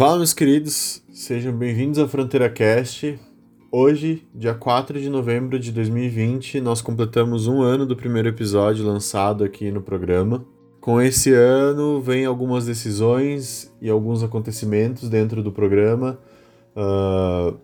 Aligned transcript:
Fala, 0.00 0.16
meus 0.16 0.32
queridos, 0.32 1.02
sejam 1.12 1.52
bem-vindos 1.52 1.98
à 1.98 2.08
Fronteira 2.08 2.48
Cast. 2.48 3.20
Hoje, 3.70 4.26
dia 4.34 4.54
4 4.54 4.98
de 4.98 5.10
novembro 5.10 5.58
de 5.58 5.70
2020, 5.70 6.58
nós 6.58 6.80
completamos 6.80 7.46
um 7.46 7.60
ano 7.60 7.84
do 7.84 7.94
primeiro 7.94 8.26
episódio 8.26 8.82
lançado 8.82 9.44
aqui 9.44 9.70
no 9.70 9.82
programa. 9.82 10.42
Com 10.80 11.02
esse 11.02 11.34
ano, 11.34 12.00
vem 12.00 12.24
algumas 12.24 12.64
decisões 12.64 13.70
e 13.78 13.90
alguns 13.90 14.22
acontecimentos 14.22 15.06
dentro 15.10 15.42
do 15.42 15.52
programa. 15.52 16.18
Uh, 16.74 17.58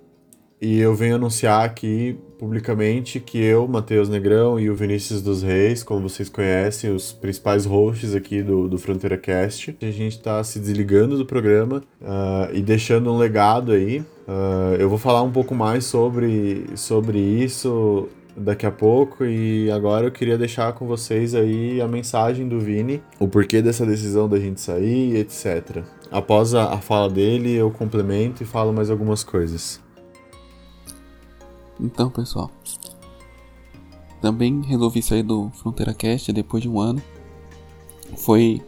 e 0.61 0.79
eu 0.79 0.95
venho 0.95 1.17
anunciar 1.17 1.65
aqui 1.65 2.19
publicamente 2.39 3.19
que 3.19 3.39
eu, 3.39 3.67
Matheus 3.67 4.09
Negrão 4.09 4.59
e 4.61 4.69
o 4.71 4.75
Vinícius 4.75 5.23
dos 5.23 5.43
Reis, 5.43 5.83
como 5.83 6.09
vocês 6.09 6.29
conhecem, 6.29 6.95
os 6.95 7.13
principais 7.13 7.65
hosts 7.65 8.15
aqui 8.15 8.43
do, 8.43 8.69
do 8.69 8.79
Fronteira 8.79 9.17
Cast, 9.17 9.77
a 9.81 9.91
gente 9.91 10.13
está 10.13 10.43
se 10.45 10.59
desligando 10.59 11.17
do 11.17 11.25
programa 11.25 11.83
uh, 12.01 12.55
e 12.55 12.61
deixando 12.61 13.13
um 13.13 13.17
legado 13.17 13.73
aí. 13.73 14.01
Uh, 14.01 14.77
eu 14.79 14.89
vou 14.89 14.99
falar 14.99 15.23
um 15.23 15.31
pouco 15.31 15.55
mais 15.55 15.85
sobre, 15.85 16.67
sobre 16.75 17.19
isso 17.19 18.09
daqui 18.37 18.67
a 18.67 18.71
pouco 18.71 19.25
e 19.25 19.71
agora 19.71 20.07
eu 20.07 20.13
queria 20.13 20.37
deixar 20.37 20.73
com 20.75 20.87
vocês 20.87 21.35
aí 21.35 21.81
a 21.81 21.89
mensagem 21.89 22.47
do 22.47 22.61
Vini, 22.61 23.03
o 23.19 23.27
porquê 23.27 23.63
dessa 23.63 23.87
decisão 23.87 24.29
da 24.29 24.39
gente 24.39 24.61
sair, 24.61 25.17
etc. 25.17 25.83
Após 26.11 26.55
a, 26.55 26.75
a 26.75 26.79
fala 26.79 27.09
dele, 27.09 27.55
eu 27.55 27.71
complemento 27.71 28.43
e 28.43 28.47
falo 28.47 28.73
mais 28.73 28.91
algumas 28.91 29.25
coisas. 29.25 29.86
Então, 31.79 32.11
pessoal, 32.11 32.51
também 34.21 34.63
resolvi 34.63 35.03
sair 35.03 35.23
do 35.23 35.51
Fronteira 35.51 35.93
Cast 35.95 36.33
depois 36.33 36.63
de 36.63 36.69
um 36.69 36.81
ano. 36.81 37.03
Foi 38.17 38.63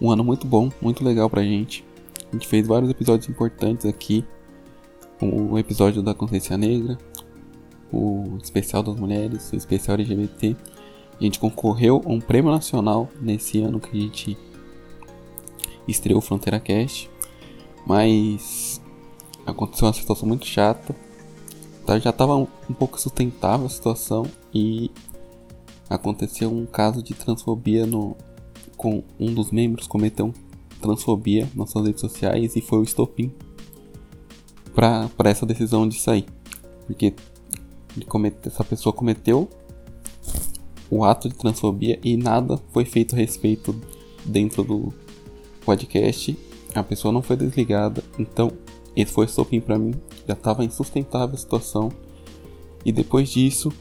um 0.00 0.10
ano 0.10 0.22
muito 0.22 0.46
bom, 0.46 0.70
muito 0.80 1.04
legal 1.04 1.30
pra 1.30 1.42
gente. 1.42 1.84
A 2.28 2.32
gente 2.32 2.46
fez 2.46 2.66
vários 2.66 2.90
episódios 2.90 3.28
importantes 3.28 3.86
aqui. 3.86 4.24
O 5.20 5.58
episódio 5.58 6.02
da 6.02 6.12
Consciência 6.12 6.56
Negra, 6.58 6.98
o 7.90 8.38
especial 8.42 8.82
das 8.82 8.96
mulheres, 8.96 9.50
o 9.52 9.56
especial 9.56 9.94
LGBT. 9.94 10.56
A 11.18 11.22
gente 11.22 11.38
concorreu 11.38 12.02
a 12.04 12.10
um 12.10 12.20
prêmio 12.20 12.50
nacional 12.50 13.08
nesse 13.20 13.62
ano 13.62 13.80
que 13.80 13.96
a 13.96 14.00
gente 14.00 14.36
estreou 15.88 16.18
o 16.18 16.22
Fronteira 16.22 16.60
Cast. 16.60 17.08
Mas 17.86 18.82
aconteceu 19.46 19.86
uma 19.86 19.94
situação 19.94 20.28
muito 20.28 20.44
chata 20.44 20.94
já 21.86 22.10
estava 22.10 22.34
um, 22.34 22.46
um 22.68 22.74
pouco 22.74 23.00
sustentável 23.00 23.66
a 23.66 23.70
situação 23.70 24.26
e 24.52 24.90
aconteceu 25.88 26.50
um 26.50 26.66
caso 26.66 27.02
de 27.02 27.14
transfobia 27.14 27.86
no 27.86 28.16
com 28.76 29.02
um 29.20 29.32
dos 29.32 29.50
membros 29.50 29.86
cometeu 29.86 30.32
transfobia 30.80 31.48
nas 31.54 31.70
suas 31.70 31.86
redes 31.86 32.00
sociais 32.00 32.56
e 32.56 32.60
foi 32.60 32.78
o 32.78 32.82
estopim 32.82 33.32
para 34.74 35.30
essa 35.30 35.46
decisão 35.46 35.88
de 35.88 35.98
sair. 35.98 36.26
Porque 36.86 37.14
comete, 38.08 38.36
essa 38.46 38.64
pessoa 38.64 38.92
cometeu 38.92 39.48
o 40.90 41.04
ato 41.04 41.28
de 41.28 41.34
transfobia 41.34 41.98
e 42.02 42.16
nada 42.16 42.58
foi 42.72 42.84
feito 42.84 43.14
a 43.14 43.18
respeito 43.18 43.74
dentro 44.24 44.62
do 44.62 44.92
podcast. 45.64 46.36
A 46.74 46.82
pessoa 46.82 47.12
não 47.12 47.22
foi 47.22 47.36
desligada, 47.36 48.02
então 48.18 48.50
esse 48.94 49.12
foi 49.12 49.24
o 49.24 49.28
estopim 49.28 49.60
para 49.60 49.78
mim 49.78 49.94
já 50.26 50.34
estava 50.34 50.64
insustentável 50.64 51.34
a 51.34 51.38
situação. 51.38 51.90
E 52.84 52.92
depois 52.92 53.30
disso, 53.30 53.72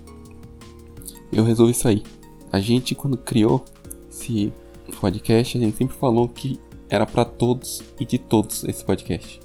eu 1.31 1.43
resolvi 1.43 1.73
sair. 1.73 2.03
A 2.51 2.59
gente, 2.59 2.95
quando 2.95 3.17
criou 3.17 3.63
esse 4.09 4.53
podcast, 4.99 5.57
a 5.57 5.61
gente 5.61 5.77
sempre 5.77 5.95
falou 5.95 6.27
que 6.29 6.59
era 6.89 7.05
para 7.05 7.25
todos 7.25 7.81
e 7.99 8.05
de 8.05 8.17
todos 8.17 8.63
esse 8.63 8.83
podcast. 8.83 9.39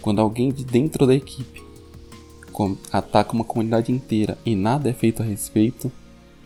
Quando 0.00 0.20
alguém 0.20 0.52
de 0.52 0.64
dentro 0.64 1.06
da 1.06 1.14
equipe 1.14 1.62
ataca 2.92 3.32
uma 3.32 3.44
comunidade 3.44 3.90
inteira 3.90 4.38
e 4.46 4.54
nada 4.54 4.88
é 4.88 4.92
feito 4.92 5.22
a 5.22 5.24
respeito, 5.24 5.90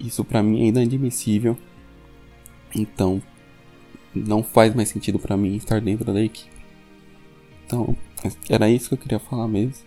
isso 0.00 0.24
para 0.24 0.42
mim 0.42 0.62
é 0.62 0.66
inadmissível. 0.66 1.56
Então, 2.74 3.20
não 4.14 4.42
faz 4.42 4.74
mais 4.74 4.88
sentido 4.88 5.18
para 5.18 5.36
mim 5.36 5.56
estar 5.56 5.80
dentro 5.80 6.12
da 6.12 6.22
equipe. 6.22 6.50
Então, 7.66 7.94
era 8.48 8.70
isso 8.70 8.88
que 8.88 8.94
eu 8.94 8.98
queria 8.98 9.18
falar 9.18 9.46
mesmo. 9.46 9.86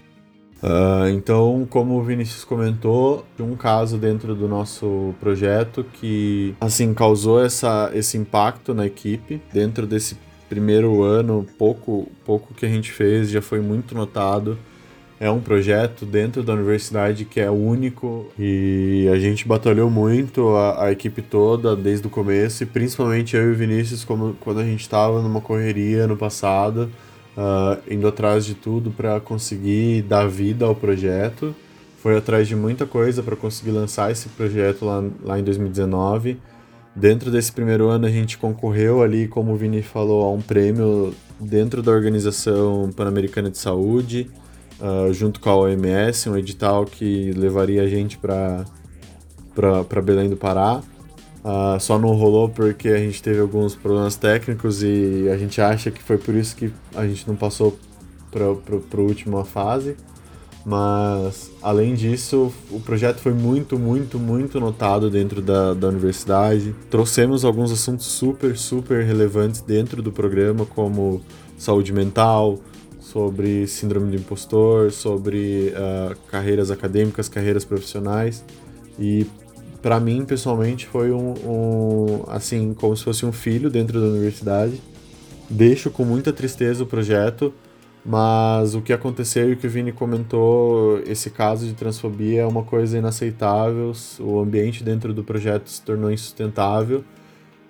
Uh, 0.61 1.09
então, 1.09 1.65
como 1.67 1.97
o 1.97 2.03
Vinícius 2.03 2.43
comentou, 2.43 3.25
um 3.39 3.55
caso 3.55 3.97
dentro 3.97 4.35
do 4.35 4.47
nosso 4.47 5.13
projeto 5.19 5.83
que 5.93 6.55
assim 6.61 6.93
causou 6.93 7.43
essa, 7.43 7.89
esse 7.95 8.17
impacto 8.17 8.73
na 8.73 8.85
equipe. 8.85 9.41
Dentro 9.51 9.87
desse 9.87 10.15
primeiro 10.47 11.01
ano, 11.01 11.45
pouco, 11.57 12.07
pouco 12.23 12.53
que 12.53 12.65
a 12.65 12.69
gente 12.69 12.91
fez 12.91 13.29
já 13.29 13.41
foi 13.41 13.59
muito 13.59 13.95
notado. 13.95 14.57
É 15.19 15.29
um 15.29 15.39
projeto 15.39 16.03
dentro 16.03 16.41
da 16.43 16.53
universidade 16.53 17.25
que 17.25 17.39
é 17.39 17.49
único 17.49 18.27
e 18.37 19.07
a 19.11 19.19
gente 19.19 19.47
batalhou 19.47 19.89
muito, 19.89 20.49
a, 20.55 20.85
a 20.85 20.91
equipe 20.91 21.21
toda, 21.21 21.75
desde 21.75 22.07
o 22.07 22.09
começo, 22.09 22.63
e 22.63 22.65
principalmente 22.65 23.35
eu 23.35 23.49
e 23.49 23.53
o 23.53 23.55
Vinícius, 23.55 24.03
como, 24.03 24.35
quando 24.39 24.61
a 24.61 24.63
gente 24.63 24.81
estava 24.81 25.21
numa 25.21 25.39
correria 25.39 26.07
no 26.07 26.17
passado 26.17 26.89
uh, 27.37 27.81
indo 27.89 28.07
atrás 28.07 28.45
de 28.45 28.55
tudo 28.55 28.91
para 28.91 29.19
conseguir 29.19 30.03
dar 30.03 30.27
vida 30.27 30.65
ao 30.65 30.75
projeto. 30.75 31.55
Foi 32.01 32.17
atrás 32.17 32.47
de 32.47 32.55
muita 32.55 32.85
coisa 32.85 33.21
para 33.21 33.35
conseguir 33.35 33.71
lançar 33.71 34.11
esse 34.11 34.27
projeto 34.29 34.85
lá, 34.85 35.03
lá 35.23 35.39
em 35.39 35.43
2019. 35.43 36.39
Dentro 36.95 37.31
desse 37.31 37.51
primeiro 37.51 37.87
ano, 37.87 38.05
a 38.05 38.09
gente 38.09 38.37
concorreu 38.37 39.01
ali, 39.01 39.27
como 39.27 39.53
o 39.53 39.55
Vini 39.55 39.81
falou, 39.81 40.23
a 40.23 40.31
um 40.31 40.41
prêmio 40.41 41.13
dentro 41.39 41.81
da 41.81 41.91
Organização 41.91 42.89
Pan-Americana 42.95 43.49
de 43.49 43.57
Saúde, 43.57 44.29
uh, 44.79 45.13
junto 45.13 45.39
com 45.39 45.49
a 45.49 45.55
OMS, 45.55 46.29
um 46.29 46.37
edital 46.37 46.85
que 46.85 47.31
levaria 47.31 47.83
a 47.83 47.87
gente 47.87 48.17
para 48.17 48.65
Belém 50.03 50.29
do 50.29 50.35
Pará. 50.35 50.81
Uh, 51.43 51.79
só 51.79 51.97
não 51.97 52.13
rolou 52.13 52.49
porque 52.49 52.89
a 52.89 52.97
gente 52.97 53.21
teve 53.21 53.39
alguns 53.39 53.75
problemas 53.75 54.15
técnicos 54.15 54.83
e 54.83 55.27
a 55.33 55.37
gente 55.37 55.59
acha 55.59 55.89
que 55.89 56.01
foi 56.01 56.17
por 56.17 56.35
isso 56.35 56.55
que 56.55 56.71
a 56.95 57.07
gente 57.07 57.27
não 57.27 57.35
passou 57.35 57.77
para 58.29 58.45
a 58.45 59.01
última 59.01 59.43
fase. 59.43 59.95
Mas, 60.63 61.51
além 61.61 61.95
disso, 61.95 62.53
o 62.69 62.79
projeto 62.79 63.19
foi 63.19 63.33
muito, 63.33 63.79
muito, 63.79 64.19
muito 64.19 64.59
notado 64.59 65.09
dentro 65.09 65.41
da, 65.41 65.73
da 65.73 65.87
universidade. 65.87 66.75
Trouxemos 66.89 67.43
alguns 67.43 67.71
assuntos 67.71 68.05
super, 68.05 68.55
super 68.55 69.03
relevantes 69.03 69.61
dentro 69.61 70.03
do 70.03 70.11
programa, 70.11 70.65
como 70.65 71.21
saúde 71.57 71.91
mental, 71.91 72.59
sobre 72.99 73.65
síndrome 73.65 74.11
do 74.11 74.17
impostor, 74.17 74.91
sobre 74.91 75.73
uh, 75.75 76.15
carreiras 76.29 76.69
acadêmicas, 76.69 77.27
carreiras 77.27 77.65
profissionais. 77.65 78.45
E 78.99 79.25
para 79.81 79.99
mim, 79.99 80.23
pessoalmente, 80.25 80.85
foi 80.85 81.11
um, 81.11 81.33
um, 81.45 82.23
assim, 82.27 82.73
como 82.73 82.95
se 82.95 83.03
fosse 83.03 83.25
um 83.25 83.31
filho 83.31 83.69
dentro 83.69 83.99
da 83.99 84.07
universidade. 84.07 84.79
Deixo 85.49 85.89
com 85.89 86.05
muita 86.05 86.31
tristeza 86.31 86.83
o 86.83 86.87
projeto, 86.87 87.53
mas 88.05 88.75
o 88.75 88.81
que 88.81 88.93
aconteceu 88.93 89.49
e 89.49 89.53
o 89.53 89.57
que 89.57 89.67
o 89.67 89.69
Vini 89.69 89.91
comentou, 89.91 90.99
esse 91.05 91.29
caso 91.29 91.65
de 91.65 91.73
transfobia 91.73 92.41
é 92.41 92.45
uma 92.45 92.63
coisa 92.63 92.97
inaceitável, 92.97 93.91
o 94.19 94.39
ambiente 94.39 94.83
dentro 94.83 95.13
do 95.13 95.23
projeto 95.23 95.67
se 95.67 95.81
tornou 95.81 96.11
insustentável. 96.11 97.03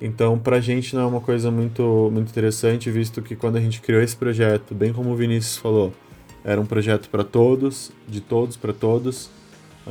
Então, 0.01 0.37
pra 0.37 0.59
gente 0.59 0.95
não 0.95 1.03
é 1.03 1.05
uma 1.05 1.21
coisa 1.21 1.49
muito, 1.51 2.09
muito 2.11 2.29
interessante, 2.29 2.89
visto 2.89 3.21
que 3.21 3.35
quando 3.35 3.57
a 3.57 3.61
gente 3.61 3.81
criou 3.81 4.01
esse 4.01 4.15
projeto, 4.15 4.73
bem 4.73 4.91
como 4.91 5.11
o 5.11 5.15
Vinícius 5.15 5.57
falou, 5.57 5.93
era 6.43 6.59
um 6.59 6.65
projeto 6.65 7.07
para 7.09 7.23
todos, 7.23 7.91
de 8.07 8.19
todos 8.19 8.57
para 8.57 8.73
todos, 8.73 9.29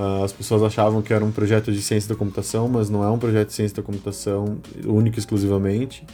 Uh, 0.00 0.24
as 0.24 0.32
pessoas 0.32 0.62
achavam 0.62 1.02
que 1.02 1.12
era 1.12 1.22
um 1.22 1.30
projeto 1.30 1.70
de 1.70 1.82
ciência 1.82 2.08
da 2.08 2.14
computação, 2.14 2.66
mas 2.66 2.88
não 2.88 3.04
é 3.04 3.10
um 3.10 3.18
projeto 3.18 3.48
de 3.48 3.54
ciência 3.54 3.76
da 3.76 3.82
computação 3.82 4.56
único 4.86 5.18
exclusivamente, 5.18 6.06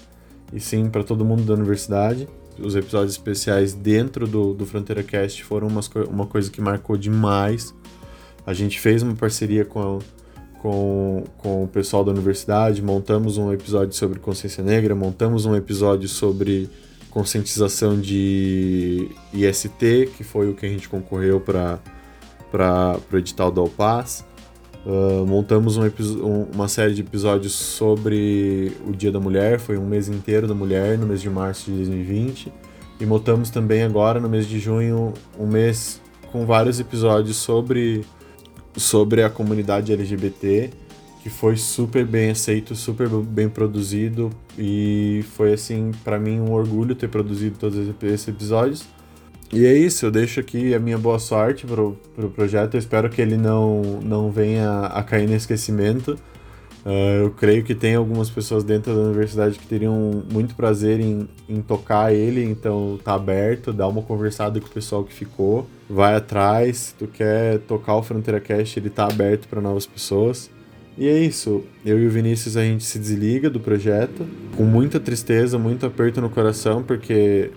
e 0.52 0.58
sim 0.58 0.91
para 0.91 1.04
todo 1.04 1.24
mundo 1.24 1.44
da 1.44 1.54
universidade. 1.54 2.28
Os 2.58 2.74
episódios 2.74 3.12
especiais 3.12 3.74
dentro 3.74 4.26
do, 4.26 4.54
do 4.54 4.66
Fronteira 4.66 5.04
Cast 5.04 5.44
foram 5.44 5.68
umas, 5.68 5.88
uma 6.10 6.27
coisa 6.27 6.50
que 6.50 6.60
marcou 6.60 6.97
demais. 6.97 7.72
A 8.44 8.53
gente 8.53 8.80
fez 8.80 9.04
uma 9.04 9.15
parceria 9.15 9.65
com, 9.65 9.80
a, 9.98 10.59
com, 10.60 11.22
com 11.39 11.62
o 11.62 11.68
pessoal 11.68 12.03
da 12.03 12.10
universidade, 12.10 12.82
montamos 12.82 13.39
um 13.39 13.53
episódio 13.53 13.94
sobre 13.94 14.18
consciência 14.18 14.65
negra, 14.65 14.97
montamos 14.97 15.47
um 15.47 15.54
episódio 15.54 16.09
sobre 16.09 16.68
conscientização 17.09 18.00
de 18.00 19.09
IST, 19.32 20.10
que 20.16 20.24
foi 20.24 20.50
o 20.50 20.54
que 20.54 20.66
a 20.66 20.68
gente 20.68 20.89
concorreu 20.89 21.41
para 21.41 21.78
para 22.56 22.98
o 23.12 23.16
edital 23.18 23.50
do 23.50 23.60
Alpaz. 23.60 24.24
Uh, 24.86 25.26
montamos 25.26 25.76
um 25.76 25.82
um, 25.84 26.47
uma 26.54 26.68
série 26.68 26.94
de 26.94 27.03
episódios 27.03 27.53
sobre 27.53 28.72
o 28.86 28.92
Dia 28.92 29.12
da 29.12 29.20
Mulher, 29.20 29.58
foi 29.60 29.76
um 29.76 29.84
mês 29.84 30.08
inteiro 30.08 30.47
da 30.47 30.54
mulher, 30.54 30.97
no 30.97 31.06
mês 31.06 31.20
de 31.20 31.28
março 31.28 31.70
de 31.70 31.76
2020. 31.76 32.50
E 32.98 33.04
montamos 33.04 33.50
também 33.50 33.82
agora, 33.82 34.18
no 34.18 34.28
mês 34.28 34.47
de 34.47 34.58
junho, 34.58 35.12
um 35.38 35.47
mês 35.47 36.00
com 36.32 36.47
vários 36.47 36.80
episódios 36.80 37.36
sobre, 37.36 38.06
sobre 38.74 39.22
a 39.22 39.28
comunidade 39.28 39.92
LGBT, 39.92 40.70
que 41.22 41.28
foi 41.28 41.56
super 41.56 42.06
bem 42.06 42.30
aceito, 42.30 42.74
super 42.74 43.06
bem 43.08 43.50
produzido. 43.50 44.30
E 44.56 45.22
foi, 45.36 45.53
assim, 45.53 45.91
para 46.03 46.18
mim 46.18 46.41
um 46.41 46.53
orgulho 46.53 46.94
ter 46.94 47.08
produzido 47.08 47.58
todos 47.58 47.76
esses 48.03 48.28
episódios 48.28 48.96
E 49.53 49.65
é 49.65 49.72
isso, 49.72 50.07
eu 50.07 50.10
deixo 50.10 50.41
aqui 50.41 50.75
a 50.75 50.81
minha 50.81 50.98
boa 50.98 51.19
sorte 51.19 51.66
pro, 51.66 51.97
pro 52.15 52.28
projeto. 52.31 52.75
Eu 52.75 52.78
espero 52.78 53.09
que 53.09 53.22
ele 53.22 53.37
não, 53.37 54.01
não 54.03 54.31
venha 54.31 54.87
a 54.87 55.03
cair 55.03 55.28
no 55.28 55.34
esquecimento. 55.34 56.19
Uh, 56.84 57.25
eu 57.25 57.31
creio 57.31 57.65
que 57.65 57.75
tem 57.75 57.97
algumas 57.97 58.31
pessoas 58.31 58.63
dentro 58.63 58.95
da 58.95 59.01
universidade 59.01 59.59
que 59.59 59.66
teriam 59.66 60.22
muito 60.31 60.54
prazer 60.54 61.01
em, 61.01 61.28
em 61.48 61.60
tocar 61.60 62.15
ele, 62.15 62.45
então 62.45 62.97
tá 63.03 63.15
aberto, 63.15 63.72
dá 63.72 63.89
uma 63.89 64.03
conversada 64.03 64.60
com 64.60 64.69
o 64.69 64.71
pessoal 64.71 65.03
que 65.03 65.13
ficou, 65.13 65.66
vai 65.91 66.15
atrás, 66.15 66.77
se 66.77 66.95
tu 66.95 67.09
quer 67.09 67.59
tocar 67.60 67.97
o 67.97 68.04
Fronteira 68.04 68.39
Cast, 68.39 68.78
ele 68.78 68.89
tá 68.89 69.04
aberto 69.04 69.49
para 69.49 69.60
novas 69.60 69.84
pessoas. 69.84 70.49
E 70.97 71.09
é 71.09 71.19
isso, 71.19 71.65
eu 71.84 71.99
e 71.99 72.07
o 72.07 72.10
Vinícius 72.10 72.57
a 72.57 72.63
gente 72.63 72.84
se 72.84 73.01
desliga 73.01 73.51
do 73.51 73.59
projeto, 73.59 74.25
com 74.57 74.63
muita 74.63 75.01
tristeza, 75.01 75.59
muito 75.59 75.84
aperto 75.87 76.21
no 76.21 76.31
coração, 76.31 76.84
porque 76.84 77.51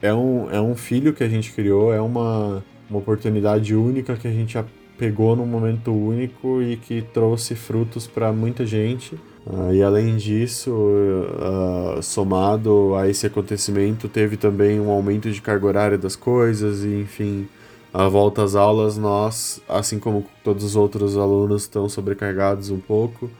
é 0.00 0.12
um, 0.12 0.50
é 0.50 0.60
um 0.60 0.74
filho 0.74 1.12
que 1.12 1.24
a 1.24 1.28
gente 1.28 1.52
criou, 1.52 1.92
é 1.92 2.00
uma, 2.00 2.64
uma 2.88 2.98
oportunidade 2.98 3.74
única 3.74 4.16
que 4.16 4.28
a 4.28 4.32
gente 4.32 4.56
pegou 4.96 5.36
num 5.36 5.46
momento 5.46 5.92
único 5.92 6.60
e 6.60 6.76
que 6.76 7.02
trouxe 7.02 7.54
frutos 7.54 8.06
para 8.06 8.32
muita 8.32 8.66
gente. 8.66 9.14
Uh, 9.46 9.72
e 9.72 9.82
além 9.82 10.16
disso, 10.16 10.70
uh, 10.70 12.02
somado 12.02 12.94
a 12.96 13.08
esse 13.08 13.26
acontecimento, 13.26 14.08
teve 14.08 14.36
também 14.36 14.78
um 14.78 14.90
aumento 14.90 15.30
de 15.30 15.40
carga 15.40 15.66
horária 15.66 15.98
das 15.98 16.14
coisas, 16.14 16.84
e 16.84 17.00
enfim, 17.00 17.48
a 17.94 18.08
volta 18.08 18.42
às 18.42 18.54
aulas, 18.54 18.98
nós, 18.98 19.62
assim 19.68 19.98
como 19.98 20.26
todos 20.44 20.64
os 20.64 20.76
outros 20.76 21.16
alunos, 21.16 21.62
estão 21.62 21.88
sobrecarregados 21.88 22.68
um 22.70 22.78
pouco. 22.78 23.30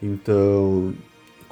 Então, 0.00 0.92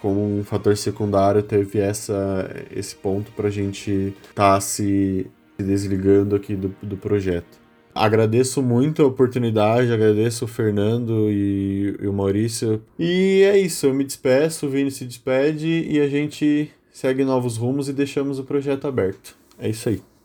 como 0.04 0.22
um 0.22 0.44
fator 0.44 0.76
secundário, 0.76 1.42
teve 1.42 1.78
essa, 1.78 2.54
esse 2.70 2.94
ponto 2.94 3.32
para 3.32 3.48
a 3.48 3.50
gente 3.50 4.14
estar 4.28 4.54
tá 4.56 4.60
se 4.60 5.26
desligando 5.56 6.36
aqui 6.36 6.54
do, 6.54 6.76
do 6.82 6.94
projeto. 6.94 7.58
Agradeço 7.94 8.62
muito 8.62 9.02
a 9.02 9.06
oportunidade, 9.06 9.90
agradeço 9.90 10.44
o 10.44 10.48
Fernando 10.48 11.30
e, 11.30 11.96
e, 11.98 12.06
o 12.06 12.12
Maurício. 12.12 12.82
E 12.98 13.44
é 13.50 13.56
isso, 13.56 13.86
eu 13.86 13.94
me 13.94 14.04
despeço, 14.04 14.66
o 14.66 14.68
Vini 14.68 14.90
se 14.90 15.06
despede 15.06 15.86
e 15.88 15.98
a 15.98 16.06
gente 16.06 16.70
segue 16.92 17.24
novos 17.24 17.56
rumos 17.56 17.88
e 17.88 17.92
deixamos 17.94 18.38
o 18.38 18.44
projeto 18.44 18.86
aberto. 18.86 19.34
É 19.58 19.70
isso 19.70 19.88
aí. 19.88 20.02